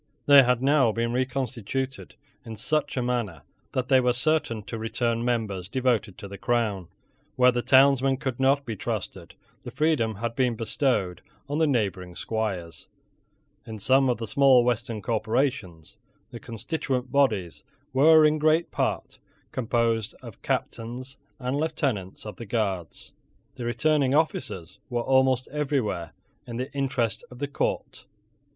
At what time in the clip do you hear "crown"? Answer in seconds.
6.39-6.87